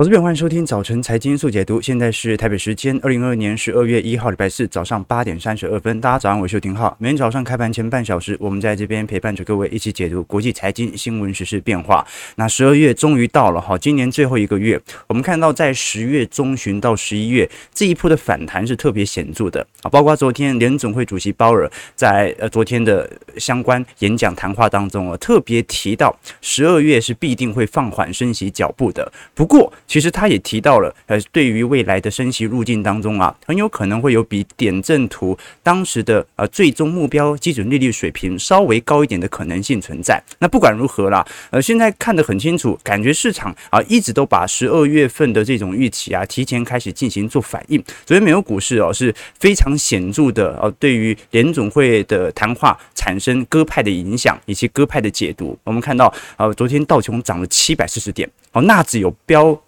[0.00, 1.78] 我这边欢迎收听早晨财经速解读。
[1.78, 6.00] 现在是台北时间二零二二年十二月一号礼拜四早上八点三十二分。
[6.00, 6.96] 大家早上好，我是廷浩。
[6.98, 12.02] 每天早上开盘前半小时，我们在这边陪伴着各位一起解读国际财经新闻、时事变化。
[12.36, 19.90] 那十二月终于到了哈，今年最后一个月，我们看到在十月中旬到十一月这一波的反弹是特别显著的啊。
[19.90, 23.06] 包括昨天联总会主席鲍尔在呃昨天的
[23.36, 29.12] 相关演讲谈话当中啊，特别提到十二月是必定会放缓升息脚步的。
[29.34, 40.22] 不过，其实他也提到了，呃，对于未来的升息路径当中啊，很有可能会有比点阵图当时的呃最终目标基准利率水平稍微高一点的可能性存在。
[40.38, 47.82] 那不管如何啦，呃，现在看得很清楚，感觉市场啊一直都把十二月份的这种预期啊提前开始进行做反应。
[48.06, 55.58] 昨天美国股市哦是非常显著的哦，对于联总会的谈话产生鸽派的影响以及鸽派的解读。
[55.64, 59.60] 我们看到呃，昨天道琼涨了七百四十点哦，纳指有标。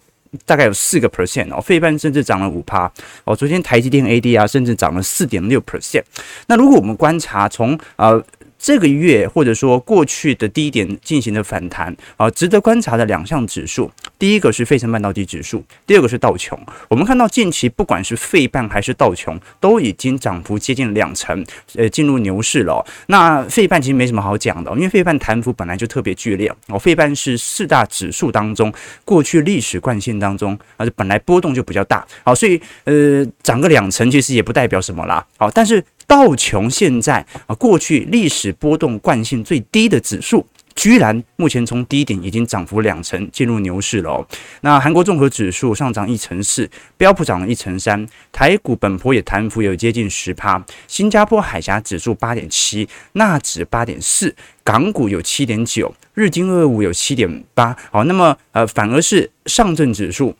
[0.45, 2.91] 大概有四个 percent 哦，费半甚至涨了五趴
[3.23, 3.35] 哦。
[3.35, 6.03] 昨天台积电 ADR 甚至涨了四点六 percent。
[6.47, 8.23] 那如果我们观察从呃。
[8.63, 16.57] 这个月或者说过去的低点进行的反弹啊，值得观察的两项指数，第一个是费城半导体指数，第二个是道琼。
[16.87, 22.85] 我们看到近期不管是费半还是道琼，都已经涨幅接近两成，呃，进入牛市了。
[23.07, 26.79] 那费半其实没什么好讲的，因为费半弹幅本来就特别剧烈哦。
[26.79, 35.27] 费半是四大指数当中过去历史惯性当中啊，本来波动就比较大，好，所以呃，涨个两成其实也不代表什么啦。
[35.37, 35.83] 好，但是。
[36.07, 40.45] 道琼现在啊，过去历史波动惯性最低的指数，
[40.75, 44.27] 居然目前从低点已经涨幅两成，进入牛市了哦。
[44.61, 57.75] 那韩国综合指数上涨一成四，标普涨了一成三，台股本波也弹幅有接近十趴，新加坡海峡指数八点七，纳指八点四，港股有七点九，日经二五有七点八。
[57.91, 60.35] 好，那么呃，反而是上证指数。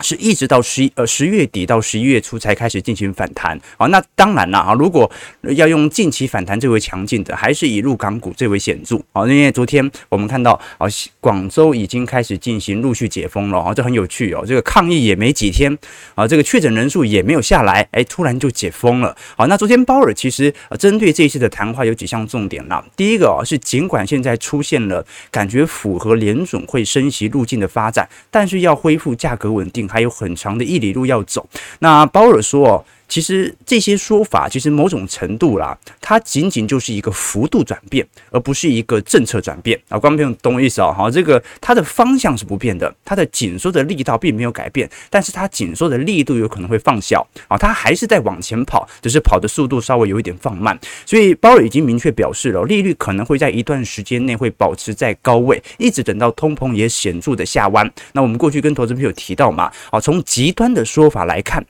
[0.00, 5.10] 是一直到十一呃十月底到十一月初才开始进行反弹啊，那当然了啊，如果
[5.56, 10.86] 要用近期反弹最为强劲的，还是以入港股最为显著啊，因为昨天我们看到啊，
[11.18, 15.76] 广州已经开始进行陆续解封了啊，这很有趣哦，这个抗疫也没几天
[16.14, 19.16] 啊，这个确诊人数也没有下来，哎，突然就解封了。
[19.34, 29.85] 好，那昨天鲍尔其实针对这一次的谈话有几项重点啦，第一个啊是尽管现在出现了感觉符合联准会升息路径的发展，但是要恢复价格稳定。
[29.88, 31.48] 还有很长的一里路要走。
[31.80, 32.84] 那鲍尔说。
[33.08, 39.98] 其实这些说法，其实某种程度啦，它仅仅就是一个幅度转变，而不是一个政策转变啊。
[39.98, 40.92] 观众朋友懂我意思啊？
[40.92, 50.78] 好，这个它的方向是不变的，它的紧缩的力道并没有改变，但是它紧缩的力度有可能会放小啊，它还是在往前跑，只是跑的速度稍微有一点放慢。
[51.04, 57.90] 所以鲍尔已经明确表示了，利率可能会在一段时间内会保持在高位，一直等到通膨也显著的下弯。
[58.12, 61.64] 那我们过去跟投资朋友提到嘛，啊，从极端的说法来看。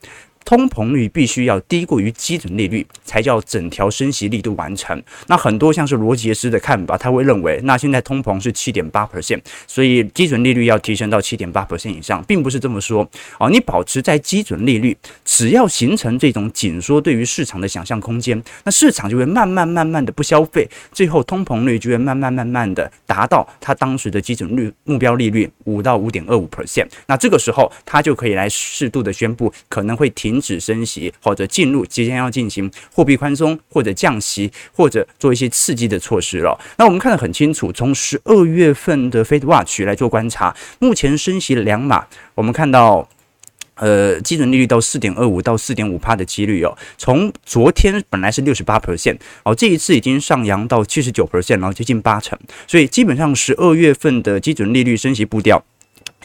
[0.46, 5.02] 通膨率必须要低过于基准利率，才叫整条升息力度完成。
[5.26, 13.06] 那很多像是罗杰斯的看法，他会认为，那现在通膨是七点八 percent，所以基准利率要提升到七点八 percent 以上，并不是这么说
[13.40, 13.50] 哦。
[13.50, 26.86] 你保持在基准利率，只要形成这种紧缩对于市场的想象空间，那市场就会慢慢慢慢的不消费，最后通膨率就会慢慢慢慢的达到它当时的基准率目标利率五到五点二五 percent。
[27.08, 30.35] 那这个时候，他就可以来适度的宣布可能会停。
[30.36, 36.58] 停止升息，或者进入即将要进行货币宽松，或者降息，或者做一些刺激的措施了。
[36.76, 43.08] 那我们看得很清楚，从十二月份的 Fed Watch 来做观察，目前升息两码，我们看到，
[43.76, 55.64] 呃，基准利率到四点二五到四点五趴的几率哦，从昨天本来是六十八 percent 哦，这一次已经上扬到七十九 percent，然后接近八成，所以基本上十二月份的基准利率升息步调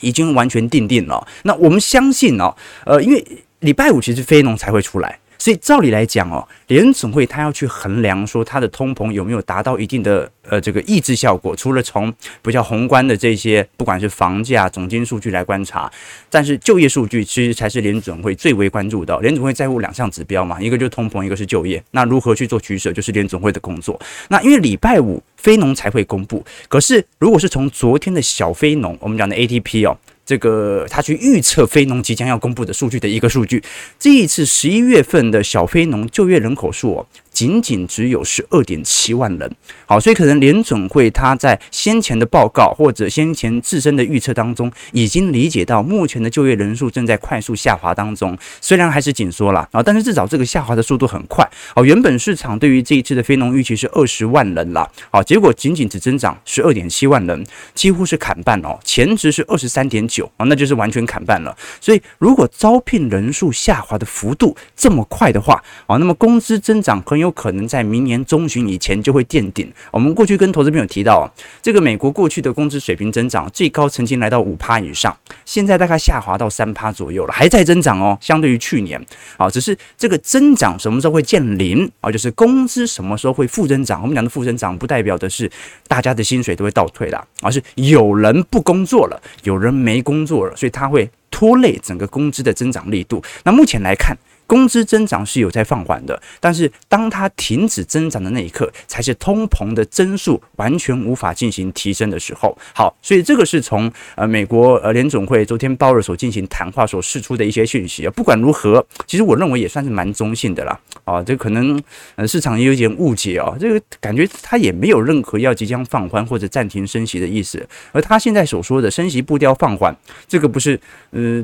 [0.01, 1.25] 已经完全定定了。
[1.43, 2.55] 那我们相信哦，
[2.85, 3.25] 呃，因为
[3.61, 12.11] 礼拜五其实非农才会出来，所以照理来讲哦，联总会他要去衡量说它的通膨有没有达到一定的呃这个抑制效果，除了从
[12.41, 15.91] 比较宏观的这些不管是房价、总经数据来观察，
[16.29, 19.15] 但是就业数据其实才是联总会最为关注的。
[19.19, 21.83] 联总会在乎两项指标嘛，一个就是通膨，一个是就业。
[21.91, 23.99] 那如何去做取舍，就是联总会的工作。
[24.29, 29.95] 那因为礼拜五非农才会公布，可是如果是从昨天的小非农，我们讲的 ATP 哦。
[30.31, 33.61] 这个他去预测非农即将要公布的数据的一个数据，
[33.99, 37.05] 这一次十一月份的小非农就业人口数哦，
[37.41, 39.51] 仅仅只有十二点七万人。
[39.87, 48.37] 好，所以可能联总会他在先前的报告或者先前自身的预测当中，已经理解到目前的就业人数正在快速下滑当中。
[48.61, 51.43] 虽然还是紧缩了啊，但是至少这个下滑的速度很快。
[51.73, 57.43] 好，原本市场对于这一次的非农预期是二十万人了，好，结果仅仅只增长十二点七万人，
[57.73, 58.77] 几乎是砍半哦。
[58.83, 61.57] 前值是二十三点九啊，那就是完全砍半了。
[61.79, 69.71] 所以如果招聘人数下滑的幅度这么快的话，啊，那么工资增长很有可能在明年中旬以前就会见顶。
[69.91, 71.31] 我们过去跟投资朋友提到，
[71.61, 78.17] 这个美国过去的工资水平增长最高曾经来到五趴以上，现在大概下滑到三趴左右了，还在增长哦。
[78.21, 79.03] 相对于去年
[79.37, 82.11] 啊，只是这个增长什么时候会见零啊？
[82.11, 84.01] 就是工资什么时候会负增长？
[84.01, 85.49] 我们讲的负增长不代表的是
[85.87, 93.23] 大家的薪水都会倒退了，而是有人不工作了，有人没工作了，所以它会拖累整个工资的增长力度。
[93.43, 94.17] 那目前来看。
[94.51, 102.57] 工资增长是有在放缓的，但是当它停止增长的那一刻，才是通膨的增速完全无法进行提升的时候。
[102.75, 108.11] 好，所以这个是从呃美国呃联总会昨天鲍尔所进行谈话所释出的一些讯息啊。
[108.13, 110.77] 不管如何，其实我认为也算是蛮中性的啦。
[111.05, 111.81] 啊，这可能
[112.17, 119.95] 呃市场也有点误解哦，这个感觉他也没有任何要即将放缓或者暂停升息的意思，而他现在所说的升息步调放缓，
[120.27, 120.77] 这个不是
[121.11, 121.41] 呃。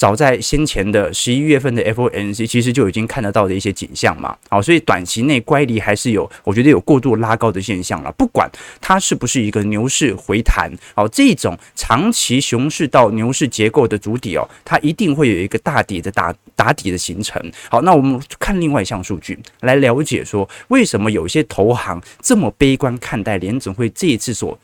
[0.00, 4.34] 早在先前的十一月份的 FOMC，其实就已经看得到的一些景象嘛。
[4.48, 8.10] 好，所以短期内乖离还是有，我觉得有过度拉高的现象了。
[8.12, 8.50] 不管
[8.80, 17.38] 它是不是一个牛市回弹，好，这种长期熊市到牛市结构的主体哦，它一定会有一个大底的打打底的形成。
[17.68, 24.58] 好，那我们看另外一项数据来了解说，为什么有些投行这么悲观看待联准会这一次所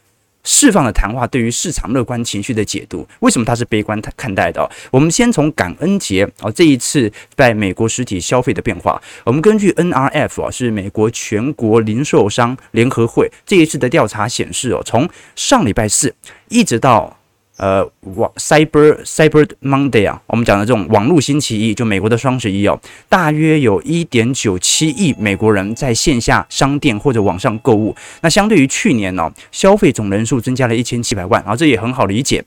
[0.46, 4.66] 释放的谈话对于市场乐观情绪的解读，为什么它是悲观看待的？
[4.90, 16.14] 我们先从感恩节啊这一次在美国实体消费的变化，我们根据 NRF 啊是美国全国零售商联合会这一次的调查显示哦，从上礼拜四
[16.48, 17.18] 一直到。
[17.56, 27.94] 呃，网 Cyber Cyber Monday 啊，我们讲的这种网络星期一，就美国的双十一哦，大约有一点九七亿美国人在线下商店或者网上购物。
[28.20, 32.44] 那相对于去年呢，消费总人数增加了一千七百万，然后这也很好理解。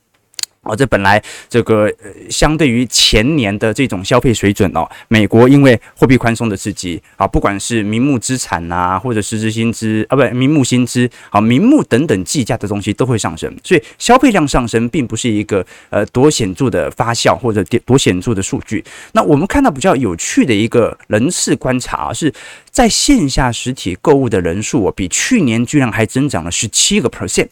[0.69, 18.83] 哦，这本来这个呃，相对于前年的这种消费水准哦，美国因为货币宽松的刺激啊，不管是名目资产呐、或者实质薪资啊，不，名目薪资啊，名目等等计价的东西都会上升，所以消费量上升并不是一个呃多显著的发酵或者多显著的数据。
[19.13, 22.31] 那我们看到比较有趣的一个人次观察是
[22.69, 27.47] 在线下实体购物的人数哦，比去年居然还增长了十七个 percent。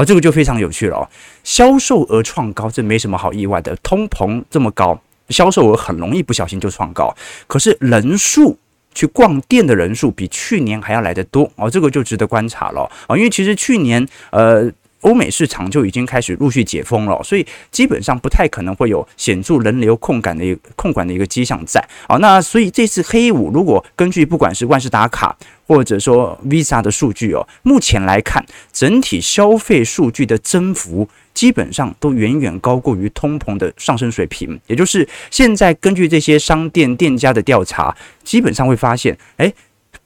[0.00, 1.08] 啊，这个就非常有趣了哦。
[1.44, 3.76] 销售额创高，这没什么好意外的。
[3.82, 4.98] 通膨这么高，
[5.28, 7.14] 销售额很容易不小心就创高。
[7.46, 8.56] 可是人数
[8.94, 13.14] 去逛店的人数比去年还要来得多哦，这个就值得观察了啊。
[13.14, 14.72] 因为其实去年呃。
[15.00, 21.82] 欧美市场就已经开始陆续解封了，所以基本上不太可能会有显著人流控管的一个控管的一个迹象在。
[22.08, 25.36] 好，那所以这次黑五，如果根据不管是万事达卡
[25.66, 34.60] 或者说 Visa 的数据哦，目前来看，整体消费数据的增幅基本上都远远高过于通膨的上升水平。
[34.66, 39.54] 也就是现在根据这些商店店家的调查，基本上会发现，诶。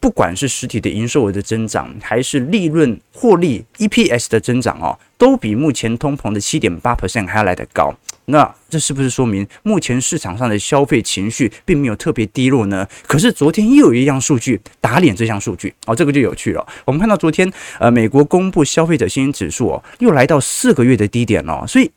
[0.05, 7.91] 不管是实体的营收额的增长，还是利润获利 EPS 的增长哦，都比目前通膨的七点八 percent 还要来得高。
[8.27, 12.87] 那这是不是说明目前市场上的消费情绪并没有特别低落呢？
[13.06, 16.67] 可是昨天又有一样数据打脸这项数据哦，这个就有趣了。
[16.85, 17.50] 我们看到昨天
[17.81, 21.67] 呃，美国公布消费者信心指数哦，又来到四个月的低点了。
[21.67, 21.91] 所以，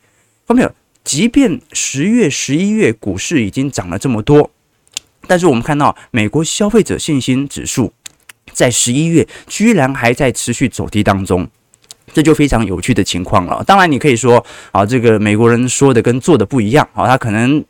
[0.48, 0.71] 看没有？
[1.03, 4.50] 即便十月、十一月股市已经涨了这么多。
[5.29, 7.91] 但是我们看到美国消费者信心指数
[8.54, 11.48] 在十一月居然还在持续走低当中，
[12.13, 13.63] 这就非常有趣的情况了。
[13.66, 17.63] 当然，你可以说啊，这个美国人说的跟做的不一样啊，他可能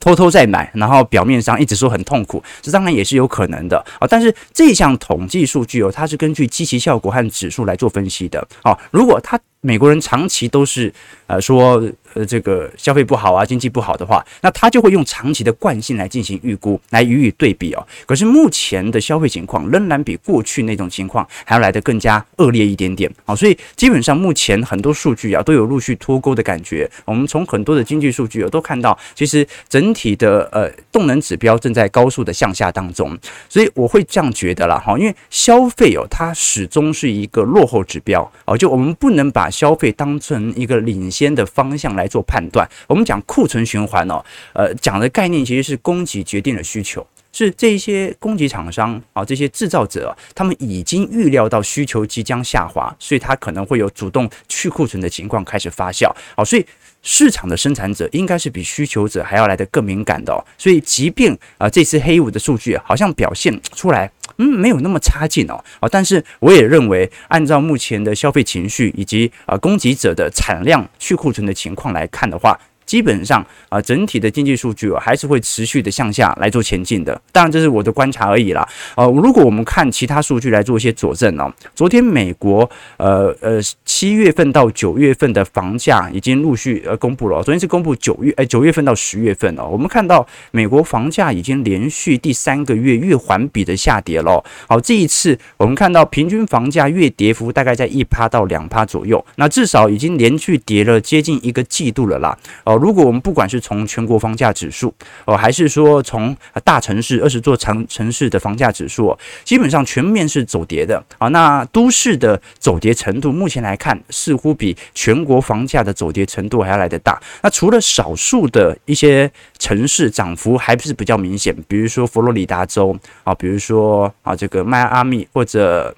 [0.00, 4.06] 偷偷在买，然后表面上一直说很痛苦，这当然也是有可能的啊。
[4.08, 8.76] 但是这项统计数据哦，它是根据基期效果和指数来做分析的啊。
[8.90, 10.92] 如果他美国人长期都是
[11.26, 11.82] 呃说。
[12.14, 17.86] 呃，这个消费不好啊，经济不好的话，那他就会用长期的惯性来进行预估，来予以对比哦。
[18.06, 26.90] 可是目前的消费情况仍然比过去那种情况还要来得更加恶劣一点点啊，所以基本上目前很多数据啊都有陆续脱钩的感觉。
[27.06, 33.16] 我们从很多的经济数据啊都看到，其实整体的呃动能指标正在高速的向下当中，
[33.48, 42.01] 所以我会这样觉得啦哈，因为消费哦它始终是一个落后指标哦，就我们不能把消费当成一个领先的方向来。
[42.02, 44.22] 来做判断，我们讲库存循环哦，
[44.54, 47.06] 呃，讲的概念其实是供给决定了需求。
[47.34, 56.12] 是这些供给厂商啊，这些制造者、他们已经预料到需求即将下滑，所以他可能会有主动去库存的情况开始发酵。
[56.36, 56.66] 好，所以
[57.02, 60.38] 市场的生产者应该是比需求者还要来得更敏感的哦。
[60.56, 65.62] 所以，即便啊这次黑五的数据好像表现出来，嗯，没有那么差劲哦。
[65.80, 72.58] 啊，但是我也认为，按照目前的消费情绪以及啊供给者的产量去库存的情况来看的话。
[72.84, 77.20] 基本上啊，整体的经济数据啊，还是会持续的向下来做前进的。
[77.30, 78.66] 当然，这是我的观察而已啦。
[78.96, 87.42] 呃，如果我们看其他数据来做一些佐证呢，昨天美国呃呃七月份到九月份的房价已经陆续呃公布了。
[87.42, 94.42] 昨天是公布九月呃九月份到十月份哦，我们看到美国房价已经连续第三个月月环比的下跌了。
[94.68, 102.36] 好，这一次我们看到平均房价月跌幅大概在一趴到两趴左右，那至少已经连续跌了接近一个季度了啦。
[102.72, 104.92] 哦如果我们不管是从全国房价指数
[105.26, 111.28] 哦，还是说从大城市二十座城城市的房价指数，基本上全面是走跌的啊。
[111.28, 117.20] 那都市的走跌程度，目前来看似乎比全国房价的走跌程度还要来得大。
[117.42, 125.94] 那除了少数的一些城市涨幅还不是比较明显，比如说佛罗里达州啊，比如说啊这个迈阿密或者。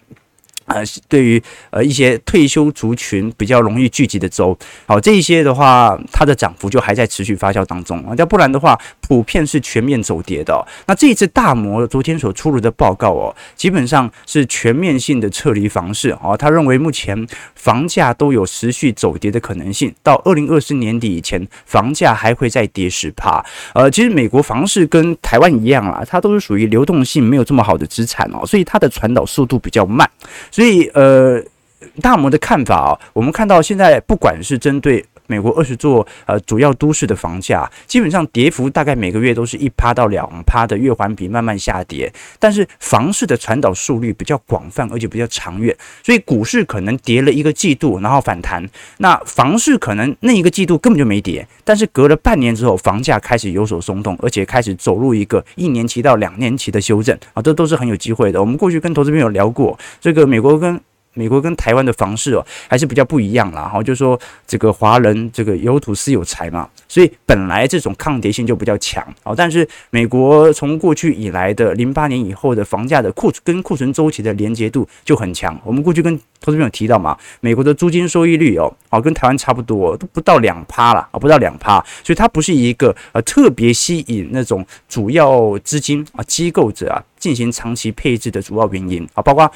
[0.66, 4.56] 呃，对于呃一些退休族群比较容易聚集的州，
[4.86, 10.66] 好，这一些的话，它的涨幅就还在持续发酵当中啊，要不然的话，普遍是全面走跌的。
[10.86, 23.44] 那这一次大摩昨天所出炉的报告哦，基本上是全面性的撤离房市哦，他认为目前房价都有持续走跌的可能性，到二零二四年底以前，房价还会再跌十趴。
[23.74, 30.08] 呃，其实美国房市跟台湾一样啊，它都是属于流动性没有这么好的资产哦，所以它的传导速度比较慢。
[30.54, 31.42] 所以，呃，
[32.00, 57.18] 大摩的看法啊，我们看到现在不管是针对美国二十座呃主要都市的房价，基本上跌幅大概每个月都是一趴到两趴的月环比慢慢下跌，但是房市的传导速率比较广泛，而且比较长远，所以股市可能跌了一个季度，然后反弹，那房市可能那一个季度根本就没跌，但是隔了半年之后，房价开始有所松动，而且开始走入一个一年期到两年期的修正。
[57.32, 58.40] 啊，这都是很有机会的。
[58.40, 60.80] 我们过去跟投资朋友聊过，这个美国跟
[61.14, 63.62] 美国跟台湾的房市哦，还是比较不一样啦。
[63.62, 69.34] 哈，就是说这个华人这个有土斯有财嘛，所以本来这种抗跌性就比较强哦。
[69.36, 75.58] 但是美国从过去以来的零八年以后的房价的库跟库存周期的连结度就很强。
[75.64, 87.02] 我们过去跟投资朋友提到嘛，美国的租金收益率哦，哦跟台湾差不多，都不到两趴了啊，不到两趴，所以它不是一个呃特别吸引那种主要资金啊机构者啊。
[87.24, 89.50] 进行长期配置的主要原因啊，包括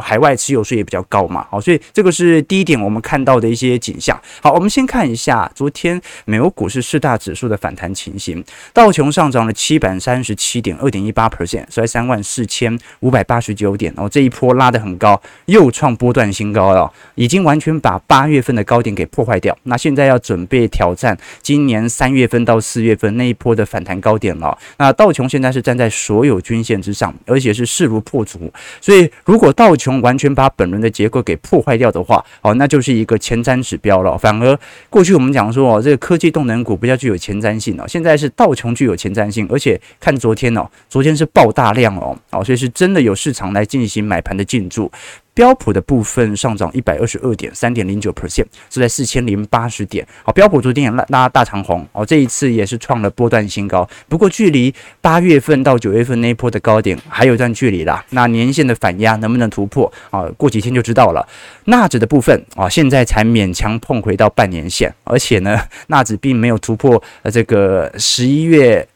[0.00, 4.20] 海外持有税也比较高嘛，好，所以这个是第一点我们看到的一些景象。
[4.42, 24.58] 好，我们先看一下昨天美国股市四大指数的反弹情形，道琼上涨了七百三十七点二点一八 percent，收在三万四千五百八十九点，哦，这一波拉得很高，又创波段新高了，已经完全把八月份的高点给破坏掉，那现在要准备挑战今年三月份到四月份那一波的反弹高点了。
[24.78, 27.03] 那道琼现在是站在所有均线之上。
[27.26, 34.16] 而且是势如破竹，所以如果道琼完全把本轮的结构给破坏掉的话，哦，那就是一个前瞻指标了。
[34.16, 34.58] 反而
[34.90, 44.90] 过去我们讲说哦，这个科技动能股比较具有前瞻性哦，现在是道琼具有前瞻性，而且看昨天哦，昨天是爆大量哦，哦，所以是真的有市场来进行买盘的进驻。
[45.34, 50.06] 标普的部分上涨一百二十二点三点零九 percent，是在四千零八十点。
[50.22, 53.86] 好，标普昨天也拉拉大长红哦，这一次也是创了波段新高。
[54.08, 58.04] 不过距离八月份到九月份那一波的高点还有一段距离啦。
[58.10, 60.24] 那年线的反压能不能突破啊？
[60.36, 61.26] 过几天就知道了。
[61.64, 68.86] 纳指的部分啊，现在才勉强碰回到半年线，而且呢，纳指并没有突破呃这个十一月。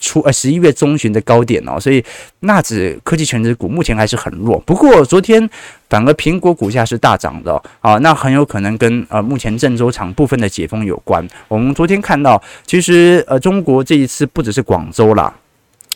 [0.00, 2.02] 初呃十一月中旬的高点哦，所以
[2.40, 4.58] 纳指科技权值股目前还是很弱。
[4.60, 5.48] 不过昨天
[5.88, 11.24] 反而苹果股价是大涨的啊，那很有可能跟呃目前郑州厂部分的解封有关。
[11.46, 15.34] 我们昨天看到，其实呃中国这一次不只是广州啦，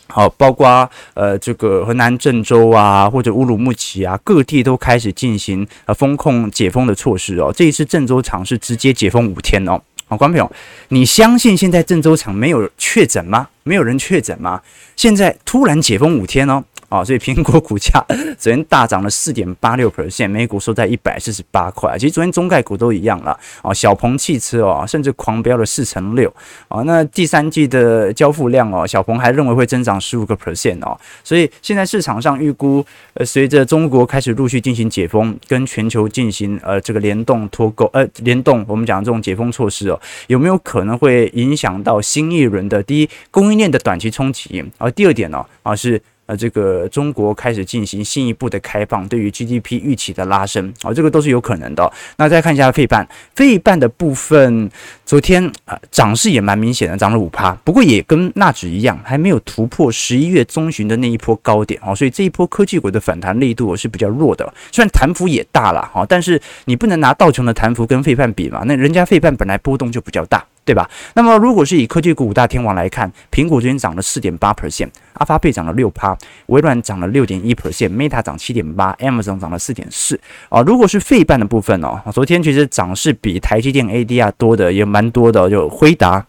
[0.08, 7.50] 好，包括呃这个河南郑州啊或者乌鲁木齐啊各地都开始进行呃风控解封的措施哦。
[7.56, 9.80] 这一次郑州厂是直接解封五天哦。
[10.14, 10.52] 好，观众朋友，
[10.90, 13.48] 你相信现在郑州厂没有确诊吗？
[13.64, 14.60] 没有人确诊吗？
[14.94, 18.04] 现在突然解封五天哦，啊，所以苹果股价
[18.38, 21.96] 昨天大涨了四点八六 percent，每股收在一百四十八块。
[21.98, 26.32] 其实昨天中概股都一样了啊，小鹏汽车哦，甚至狂飙了四成六
[26.68, 26.82] 啊。
[26.82, 30.98] 那第三季的交付量哦，小鹏还认为会增长十五个 percent 哦。
[31.22, 44.64] 所以现在市场上预估，呃，随着中国开始陆续进行解封，跟全球进行呃这个联动脱钩，呃联动我们讲的这种解封措施哦，有没有可能会影响到新一轮的第一供应链的短期冲击？
[44.78, 46.00] 而第二点呢啊是。
[46.26, 54.70] 呃，这个中国开始进行新一步的开放，对于 GDP 预期的拉升，啊、哦，这个都是有可能的、那再看一下费半，费半的部分，
[55.04, 64.50] 昨天啊涨势也蛮明显的，涨了五趴，不过也跟纳指一样，还没有突破十一月中旬的那一波高点哦，所以这一波科技股的反弹力度是比较弱的。
[64.72, 70.44] 虽然弹幅也大了哈、哦，但是你不能拿道琼的弹幅跟费半比嘛，那人家费半本来波动就比较大。
[70.64, 70.88] 对吧？
[71.14, 76.16] 那么如果是以科技股五大天王来看，苹果昨天涨了四点八 percent，阿发贝涨了六趴，
[76.46, 80.18] 微软涨了六点一 percent，Meta 涨七点八，Amazon 涨了四点四。
[80.48, 86.24] 啊，如果是费半的部分哦，昨天其实涨势比台积电 ADR 多的也蛮多的，就辉达，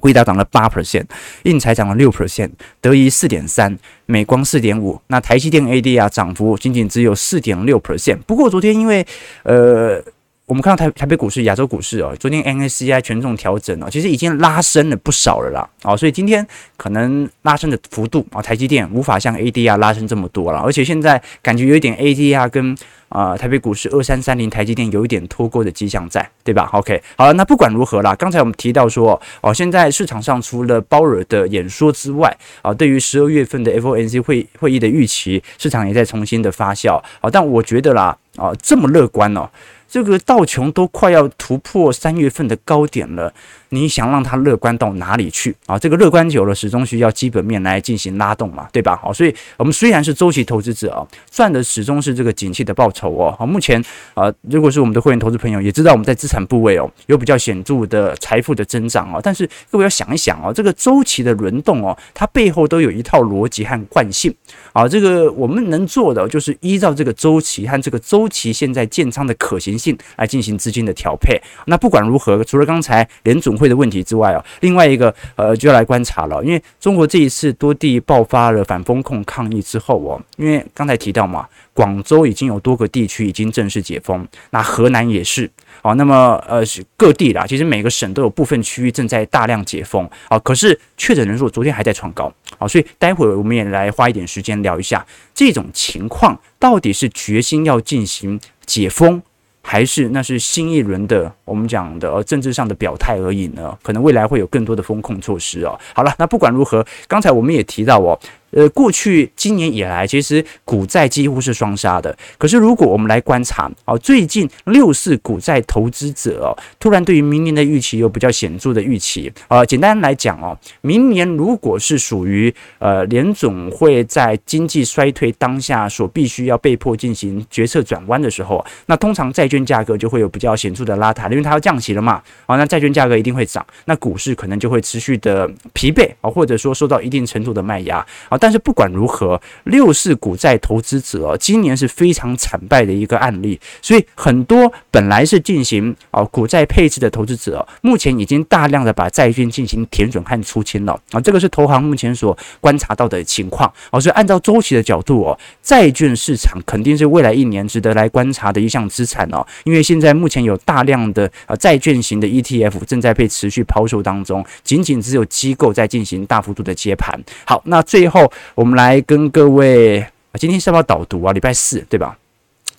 [0.00, 1.04] 辉达涨了八 percent，
[1.42, 8.16] 应材涨了六 percent，德仪四点三，美光四点五，那台积电 ADR 涨幅仅仅只有四点六 percent。
[8.26, 9.06] 不过昨天因为
[9.42, 10.02] 呃。
[10.48, 16.44] 我们看到台台北股市、亚洲股市哦，昨天 N S C I 权重调整哦，其实已经拉升了不少了啦，哦，所以今天
[16.78, 22.74] 可能拉升的幅度啊，台积电无法像 ADR 拉升这么多了，而且现在感觉有一点 ADR 跟
[23.10, 39.46] 啊台北股市二三三零台积电有一点脱钩的迹象在，对吧？OK，好了，那不管如何啦，刚才我们提到说哦，现在市场上除了鲍尔的演说之外啊，对于十二月份的 FOMC 会会议的预期，市场也在重新的发酵啊，但我觉得啦，啊，这么乐观哦。
[39.88, 43.32] 这个道琼都快要突破三月份的高点了。
[43.70, 45.78] 你想让它乐观到哪里去啊？
[45.78, 48.96] 这个乐观久了，始终需要基本面来进行拉动嘛，对吧？
[48.96, 53.34] 好，所以我们虽然是周期投资者啊，赚的始终是这个景气的报酬哦。
[53.38, 53.82] 好，目前
[54.14, 59.20] 啊，如果是我们的会员投资朋友，也知道我们在资产部位哦有比较显著的财富的增长哦。
[59.22, 64.34] 但是各位要想一想哦，这个周期的轮动哦，它背后都有一套逻辑和惯性
[64.72, 64.88] 啊。
[64.88, 71.40] 这个我们能做的就是依照这个周期和这个周期现在建仓的可行性来进行资金的调配。
[71.66, 85.48] 那不管如何，除了刚才联准会的问题之外啊，另外一个呃就要来观察了，因为中国这一次多地爆发了反封控抗议之后哦，因为刚才提到嘛，广州已经有多个地区已经正式解封，那河南也是
[85.82, 86.62] 啊，那么呃
[86.96, 99.22] 各地啦，其实每个省都有部分区域正在大量解封啊，可是确诊人数昨天还在创高啊，所以待会我们也来花一点时间聊一下这种情况，到底是决心要进行解封。
[99.70, 103.76] 还是那是新一轮的我们讲的政治上的表态而已呢？
[103.82, 105.78] 可能未来会有更多的风控措施哦。
[105.94, 108.18] 好了，那不管如何，刚才我们也提到哦。
[108.50, 112.16] 呃，过去今年以来，其实股债几乎是双杀的。
[112.38, 119.30] 可是，如果我们来观察，哦，最近六四股债投资者哦，突然对于明年的预期有比较显著的预期。
[119.48, 132.22] 呃，简单来讲哦，明年如果是属于呃联总会在经济衰退当下所必须要被迫进行决策转弯的时候，那通常债券价格就会有比较显著的拉抬，因为它要降息了嘛。
[132.46, 137.98] 啊，那债券价格一定会涨，那股市可能就会持续的疲惫啊，或者说受到一定程度的卖压
[138.30, 138.37] 啊。
[138.40, 153.98] 但是不管如何，六四股债投资者今年是非常惨败的一个案例，所以很多本来是进行啊股债配置的投资者，目前已经大量的把债券进行填准和出清了啊，这个是投行目前所观察到的情况啊。
[153.98, 167.18] 所以按照周期的角度哦，债券市场肯定是未来一年值得来观察的一项资产哦，因为现在目前有大量的啊债券型的 ETF 正在被持续抛售当中，仅仅只有机构在进行大幅度的接盘。
[167.44, 168.27] 好，那最后。
[168.54, 171.32] 我们来跟各位，今天是要不要导读啊？
[171.32, 172.16] 礼拜四对吧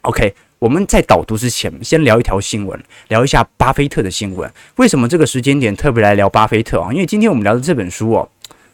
[0.01, 4.51] ？OK，我们在导读之前，先聊一条新闻，聊一下巴菲特的新闻。
[4.75, 6.91] 为什么这个时间点特别来聊巴菲特啊？
[6.91, 8.29] 因为今天我们聊的这本书哦，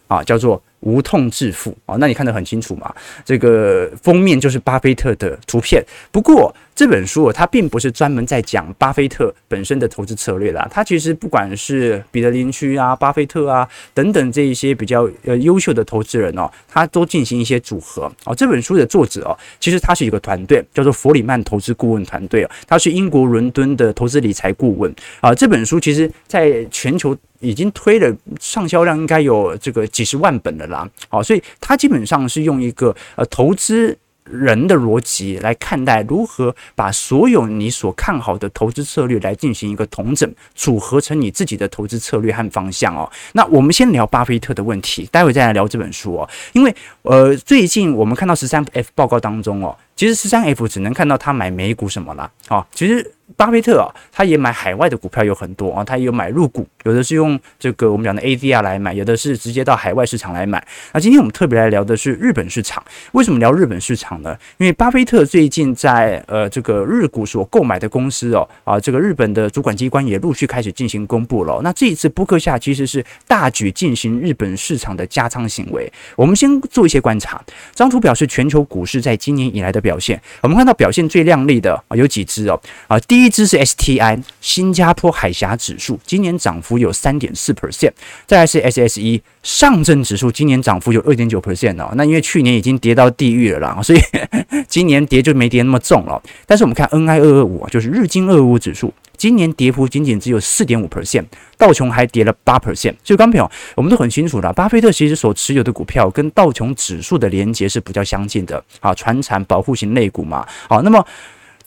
[0.08, 0.62] 啊，叫做。
[0.86, 2.94] 无痛致富啊，那你看得很清楚嘛？
[3.26, 5.84] 这个封面就是巴菲特的图片。
[6.12, 10.68] 不过这本书它并不是专门在讲巴菲特本身的投资策略啦。
[10.70, 18.36] 它其实不管是彼得林区啊、巴菲特啊等等这一些比较呃优秀的投资人哦，他都进行一些组合哦。
[18.36, 25.34] 这本书的作者哦，其实他是一个团队，叫做弗里曼投资顾问团队哦，他是英国伦敦的投资理财顾问啊。
[25.34, 27.18] 这本书其实在全球。
[27.46, 43.08] 已经推了上销量应该有这个几十万本了啦，好，所以他基本上是用一个呃投资人的逻辑来看待如何把所有你所看好的投资策略来进行一个统整，组合成你自己的投资策略和方向哦。
[43.34, 46.28] 那我们先聊巴菲特的问题，待会再来聊这本书哦。
[46.54, 52.32] 因为呃，最近我们看到十三 F 报告当中哦，其实十三 F 只能看到他买美股什么啦。
[52.50, 53.12] 哦，其实。
[53.36, 60.66] 巴菲特啊，他也买海外的股票有很多啊，他也有买入股，有的是用这个我们讲的 ADR 来买，有的是直接到海外市场来买。
[60.94, 62.84] 那今天我们特别来聊的是日本市场，
[63.14, 64.38] 为什么聊日本市场呢？
[64.58, 71.60] 因为巴菲特最近在呃这个日股所购买的公司哦啊，这个日本的主管机关也陆续开始进行公布了。
[71.64, 75.92] 那这一次波克下其实是大举进行日本市场的加仓行为。
[76.16, 80.22] 我们先做一些观察，张图表示全球股市在今年以来的表现。
[80.42, 83.15] 我们看到表现最亮丽的啊有几只哦啊第。
[83.16, 87.94] 第一支是 STI 新加坡海峡指数，今年涨幅有三点四 percent。
[88.26, 91.94] 再来是 SSE 上证指数，今年涨幅有二点九 percent 哦。
[91.96, 94.00] 那因为去年已经跌到地狱了啦，所以
[94.68, 96.22] 今年跌就没跌那么重了。
[96.46, 101.24] 但是我们看 NI 二二五，就是日经二五指数，今年跌幅仅仅只有四点五 percent，
[101.58, 102.96] 道琼还跌了八 percent。
[103.02, 110.46] 所以，观众朋友，我们都很清楚了，巴菲特其实所持有的股票跟道琼指数的连接是比较相近的啊，传产保护型类股嘛。
[110.68, 111.02] 好，那么。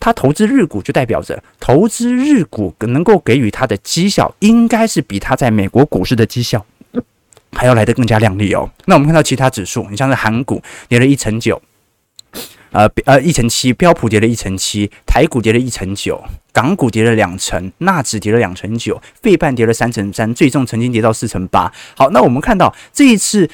[0.01, 6.65] 他投资日股，就代表着投资日股能够给予他的绩效，应该是比他在美国股市的绩效
[7.53, 8.71] 还要来得更加亮丽哦。
[8.87, 11.61] 那我们看到其他指数，你像是韩股跌了一成九，
[12.71, 21.73] 呃呃一成七，标普跌了一成七，台股跌了一成九，港股跌了两成，纳指跌了两成九，费半跌了三成三，最重曾经跌到四成八。
[21.97, 23.49] 好，那我们看到这一次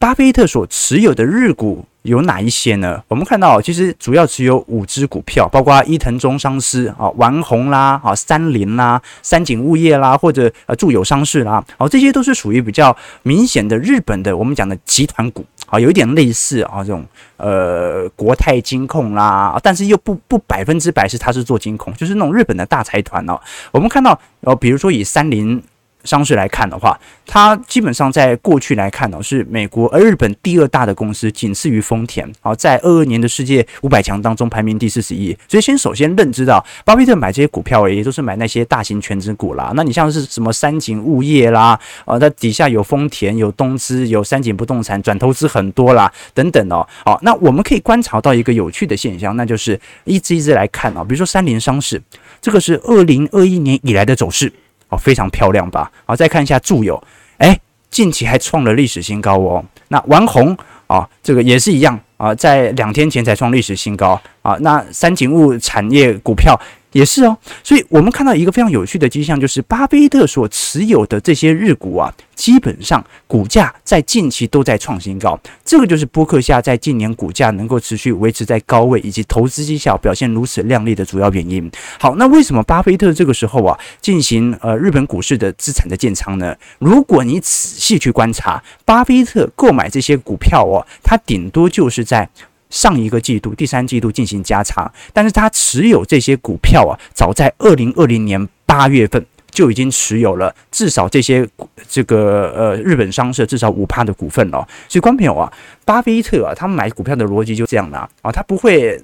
[0.00, 1.84] 巴菲特所持有的日股。
[2.04, 3.04] 有哪一些呢？
[3.08, 17.04] 我们看到，其实主要持有五只股票，包括伊藤忠商事啊、丸红啦、啊三菱啦、三井物业啦，或者呃住友商事啦，哦，这些都是属于比较明显的日本的我们讲的集团股啊，有一点类似啊这种
[17.36, 23.38] 呃国泰金控啦，但是又不不百分之百是它是做金控，就是那种日本的大财团哦。
[23.72, 25.62] 我们看到哦，比如说以三菱。
[26.04, 32.30] 商事来看的话，它基本上在过去来看呢，是美国而日本第二大的公司，仅次于丰田。
[32.40, 35.36] 好，在二二年的世界五百强当中排名第四十一。
[35.48, 39.72] 所以先首先认知到，巴菲特买这些股票，也都是买那些大型全职股啦。
[39.74, 46.86] 那你像是什么三井物业啦，啊，它底下有丰田、有东芝、有三井不动产，转投资很多啦，等等哦。
[47.04, 52.00] 好，那我们可以观察到一个有趣的现象，那就是一支一支来看啊，比如说三菱商事，
[52.40, 54.52] 这个是二零二一年以来的走势。
[54.90, 55.90] 哦，非常漂亮吧？
[56.04, 57.02] 好，再看一下住友，
[57.38, 57.58] 哎，
[57.90, 59.64] 近期还创了历史新高哦。
[59.88, 64.56] 那丸红啊，这个也是一样啊，在两天前才创历史新高啊。
[64.60, 66.54] 那三井物产业股票。
[66.92, 75.38] 也是哦，所以我们看到一个非常有趣的迹象，就是巴菲特所持有的这些日股啊，基本上股价在近期都在创新高。
[75.64, 81.70] 这个就是波克夏在近年股价能够持续维持在高位，以及投资绩效表现如此亮丽的主要原因。
[81.98, 86.56] 好，那为什么巴菲特这个时候啊进行呃日本股市的资产的建仓呢？
[86.78, 92.28] 如果你仔细去观察，巴菲特购买这些股票哦，他顶多就是在。
[92.70, 101.46] 上一个季度、第三季度进行加仓，但是他持有这些股票啊，早在二零二零年八月份就已经持有了至少这些
[101.88, 104.66] 这个呃日本商社至少五趴的股份了。
[104.88, 105.52] 所以，观朋友啊，
[105.84, 109.02] 巴菲特啊，他买股票的逻辑就这样的啊，他不会。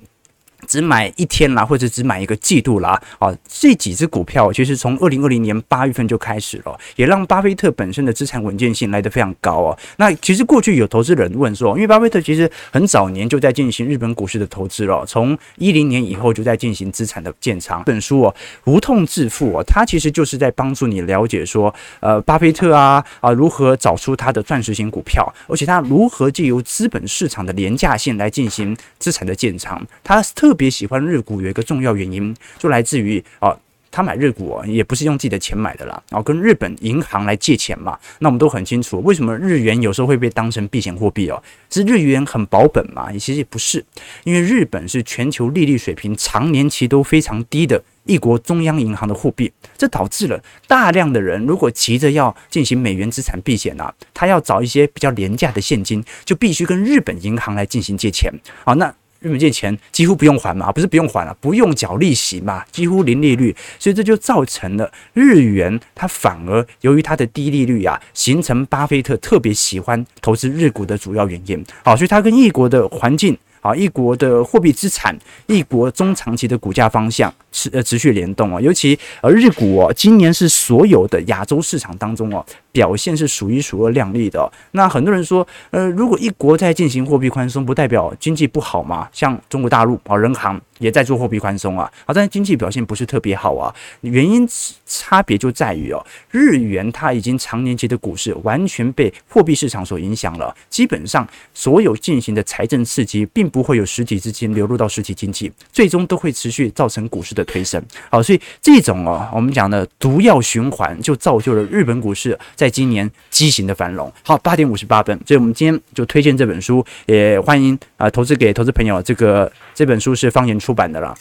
[0.67, 9.79] 只买一天啦，或者只买一个季度啦，啊，这几只股票其实从二零二零年八月份就开始了，也让巴菲特本身的资产稳健性来得非常高哦。
[9.97, 17.83] 那其实过去有投资人问说，因为巴菲特其实很早年就在进行日本股市的投资了，从一零年以后就在进行资产的建仓。
[17.85, 30.56] 本书哦，无痛致富哦，它其实就是在帮助你了解说，呃，巴菲特啊啊如何找出他的钻石型股票，而且他如何借由资本市场的廉价性来进行资产的建仓，他特。
[30.57, 33.55] 特别喜欢日股有一个重要原因，就来自于啊，
[33.91, 37.99] 他买日股也不是用自己的钱买的啦，然后跟日本银行来借钱嘛。
[38.21, 41.43] 那我们都很清楚，为什么日元有时候会被当成避险货币哦？
[41.69, 43.13] 是日元很保本嘛？
[43.13, 43.85] 其实也不是，
[44.25, 58.33] 因为日本是全球利率水平长年期都非常低的一国中央银行的货币，这导致了大量的人如果急着要进行美元资产避险啊，他要找一些比较廉价的现金，就必须跟日本银行来进行借钱
[58.65, 58.75] 好。
[58.77, 58.95] 那
[59.27, 71.65] 日本借钱几乎不用还嘛，不是不用还了，不用缴利息嘛，几乎零利率，所以这就造成了日元它反而由于它的低利率啊，形成巴菲特特别喜欢投资日股的主要原因。
[71.83, 77.35] 好，所以它跟一国的环境啊，一国的货币资产，一国中长期的股价方向。
[77.57, 84.53] 持呃持续联动哦，尤其呃日股哦，今年是所有的亚洲市场当中哦表现是数一数二亮丽的。
[84.73, 89.09] 那很多人说，呃，如果一国在进行货币宽松，不代表经济不好吗？
[89.11, 93.75] 像中国大陆啊，人行也在做货币宽松啊，好，但是经济表现不是特别好啊。
[94.03, 94.47] 原因
[94.85, 107.83] 差别就在于哦，日元它已经长年期的股市完全被货币市场所影响了，基本上所有进行的财政刺激，并不会有实体资金流入到实体经济，最终都会持续造成股市的推升。
[108.11, 114.13] 好，所以这种哦，我们讲的毒药循环，就造就了日本股市在今年畸形的繁荣。
[114.23, 119.01] 好，八点五十八分，所以我们今天就推荐这本书，也欢迎啊投资给投资朋友。
[119.01, 121.15] 这个这本书是方言出版的了。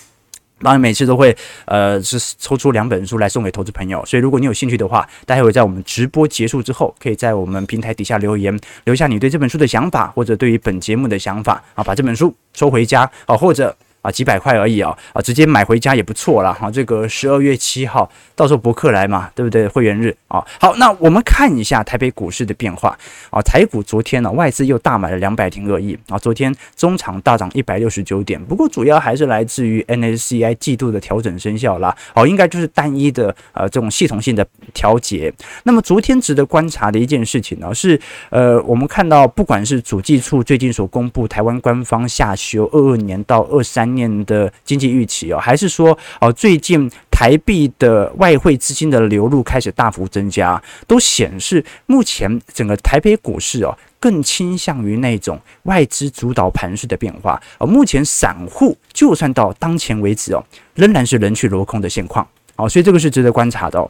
[0.61, 1.35] 当然，每次都会
[1.65, 13.75] 呃是抽出两本书来送给投资朋友，所以如果你有兴趣的话，待会在我们直播结束之后，可以在我们平台底下留言，留下你对这本书的想法，或者对于本节目的想法啊，把这本书收回家啊，或者。
[14.05, 16.69] 啊，几百块而已啊，啊，直接买回家也不错了哈。
[16.69, 19.67] 这个十二月七号，到时候博客来嘛，对不对？
[19.67, 20.45] 会员日啊。
[20.59, 22.95] 好，那我们看一下台北股市的变化
[23.31, 23.41] 啊。
[23.41, 26.19] 台股昨天呢，外资又大买了两百零二亿啊。
[26.19, 31.95] 昨天中场大涨一百六十九点，不过主要还是来自于 n s c i 季度的调整生效啦。
[32.13, 35.33] 哦，应该就是单一的呃这种系统性的调节。
[35.63, 57.41] 那么昨天值得观察的一件事情呢，是呃我们看到不管是主计处最近所公布台湾官方下修二二年到二三年的经济预期哦，还是说哦，最近台币的外汇资金的流入开始大幅增加，都显示目前整个台北股市哦，更倾向于那种外资主导盘势的变化。
[57.57, 60.43] 而目前散户就算到当前为止哦，
[60.75, 62.27] 仍然是人去楼空的现况
[62.57, 63.89] 哦，所以这个是值得观察的哦。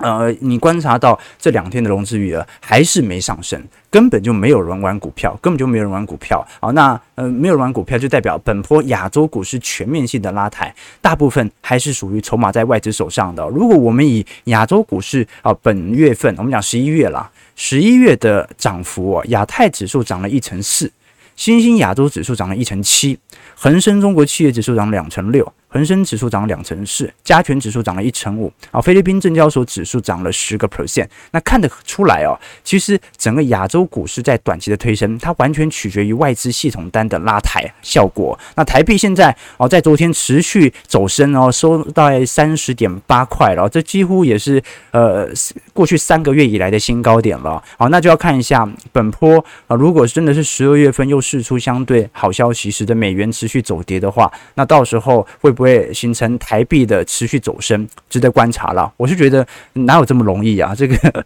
[0.00, 6.70] 呃，你观察到这两天的融资余额还是没上升，根本就没有人玩股票，根本就没有人玩股票啊。
[6.70, 13.46] 那呃，没有人玩股票就代表本波亚洲股市全面性的拉抬，大部分还是属于筹码在外资手上的。
[13.48, 20.90] 如果我们以亚洲股市啊，本月份我们讲十一月了，十一月的涨幅哦，亚太指数涨了一成四，
[21.36, 23.18] 新兴亚洲指数涨了一成七，
[23.54, 25.52] 恒生中国企业指数涨两成六。
[25.72, 31.06] 恒生指数涨了两成四，加权指数涨了一成五，啊，菲律宾证交所指数涨了十个 percent。
[31.30, 38.36] 那看得出来哦，其实整个亚洲股市在短期的推升，它完全取决于外资系统单的拉抬效果。
[38.56, 45.28] 那台币现在哦，在昨天持续走升哦，收到三十点八块了，这几乎也是呃
[45.72, 47.62] 过去三个月以来的新高点了。
[47.78, 55.54] 好，那就要看一下本波啊，如果真的是十二月份又释出相对好消息，使得美元持续走跌的话，那到时候会。
[55.60, 58.92] 会形成台币的持续走升，值得观察了。
[58.96, 60.74] 我是觉得哪有这么容易啊？
[60.74, 61.24] 这个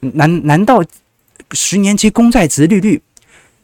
[0.14, 0.82] 难难道
[1.52, 3.00] 十年期公债值利率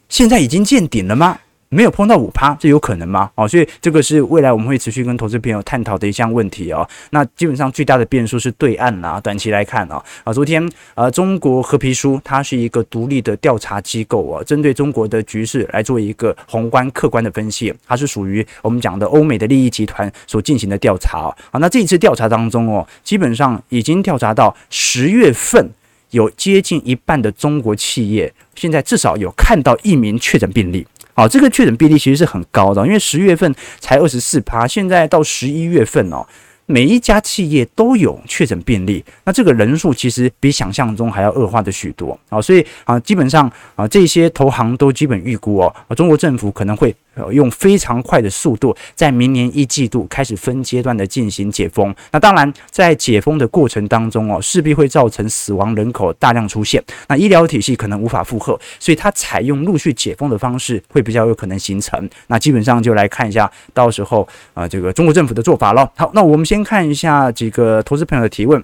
[0.09, 1.39] 现在已经见顶了吗？
[1.71, 3.31] 没有碰到五趴，这有可能吗？
[3.35, 6.89] 哦，所以这个是未来我们会持续跟投资朋友探讨的一项问题哦。
[7.11, 21.59] 那基本上最大的变数是对岸啦，短期来看啊，啊，昨天呃，中国褐皮书它是一个独立的调查机构啊，针对中国的局势来做一个宏观客观的分析，它是属于我们讲的欧美的利益集团所进行的调查啊。
[21.59, 25.71] 那这一次调查当中哦，基本上已经调查到十月份
[26.11, 30.87] 有接近一半的中国企业现在至少有看到一名确诊病例。
[31.19, 36.25] 好，这个确诊病例其实是很高的，因为十月份才二十四趴，现在到十一月份哦，
[36.67, 46.95] 每一家企业都有确诊病例，那这个人数其实比想象中还要恶化的许多啊，所以啊，基本上啊，这些投行都基本预估哦，中国政府可能会。
[47.33, 51.95] 用非常快的速度，在明年一季度开始分阶段的进行解封。
[52.13, 62.09] 那当然，在解封的过程当中哦，势必会造成死亡人口大量出现，那医疗体系可能无法负荷，所以它采用陆续解封的方式会比较有可能形成。
[62.29, 65.91] 那基本上就来看一下，到时候啊，这个中国政府的做法咯。
[65.97, 68.63] 好，那我们先看一下几个投资朋友的提问，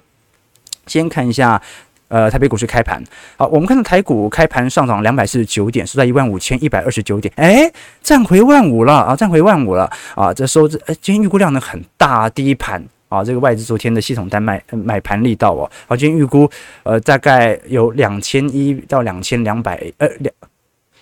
[0.87, 1.61] 先看一下。
[2.07, 3.03] 呃，台北股市开盘，
[3.35, 9.89] 好，我们看到台股开盘上涨两百四十九点，收在一万五千一百二十九点，哎，站回万五了啊，站回万五了。
[10.15, 12.83] 啊，这收这，哎，今天预估量呢很大，第一盘。
[13.07, 16.49] 啊，这个外资昨天的系统单买买盘力道哦，好，今天预估
[16.83, 20.33] 呃大概有两千一到两千两百呃两。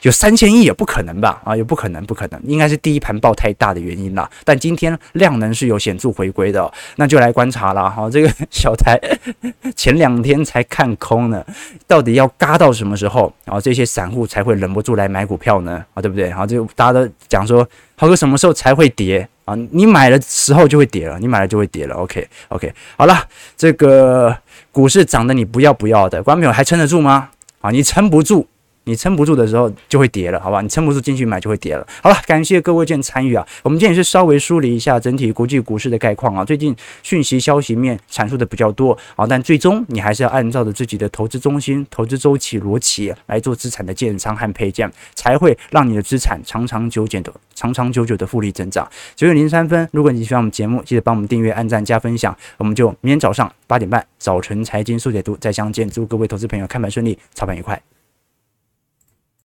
[0.04, 1.42] 有三千亿也不可能吧？
[1.44, 4.30] 啊，也不可能，不可能，应该是第一盘爆太大的原因啦。
[4.44, 8.10] 但今天量能是有显著回归的哦，那就来观察了哈。
[8.10, 9.00] 这个 小台
[9.76, 11.44] 前两天才看空呢，
[11.88, 15.84] 到底要嘎到什么时候，然后这些散户才会忍不住来买股票呢？
[15.94, 16.28] 啊，对不对？
[16.30, 19.56] 然后就大家都讲说，豪哥什么时候才会跌啊？
[19.72, 21.96] 你买的时候就会跌了，你买了就会跌了。
[21.96, 24.36] OK，OK，好了，这个
[24.72, 27.30] 股市涨得你不要不要的，观众朋友还撑得住吗？
[27.62, 28.46] 啊，你撑不住。
[28.86, 30.62] 你撑不住的时候就会跌了，好吧？
[30.62, 31.88] 你撑不住进去买就会跌了。
[32.02, 36.44] 好了，感谢各位今天参与啊，我们今天也是稍微梳理一下整体国际股市的概况啊。
[36.44, 48.88] 最近讯息消息面阐述的比较多啊，但最终你还是要按照着自己的投资中心、投资周期逻辑来做资产的建仓和配件，才会让你的资产长长久久的、长长久久的复利增长。
[49.16, 52.36] 九点零三分，如果你喜欢我们节目，记得帮我们订阅、按赞、加分享。
[52.58, 55.90] 我们就明天早上八点半早晨财经速解读再相见。
[55.90, 57.93] 祝各位投资朋友看盘顺利，操盘愉快。